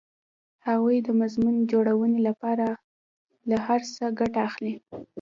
[0.67, 2.67] هغوی د مضمون جوړونې لپاره
[3.49, 4.73] له هر څه ګټه اخلي